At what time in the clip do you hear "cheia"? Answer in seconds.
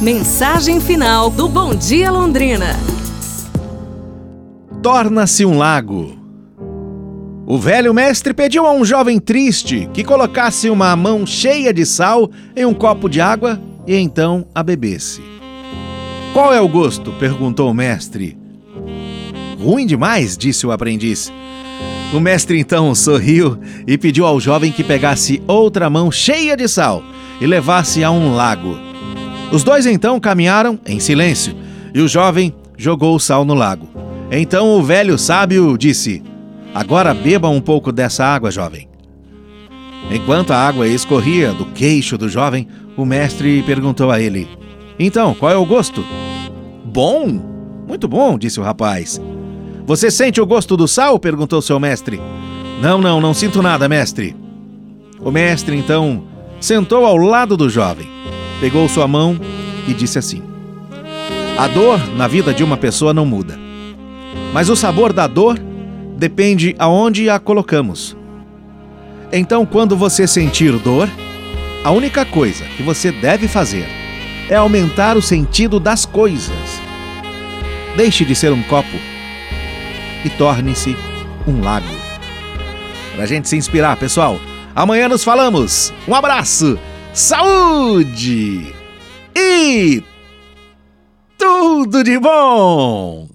11.26-11.70, 26.10-26.56